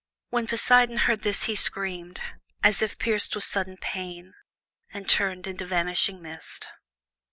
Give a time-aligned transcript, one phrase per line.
[0.31, 2.21] '"When Poseidon heard this he screamed,
[2.63, 4.33] as if pierced with sudden pain,
[4.91, 6.67] and turned into vanishing mist.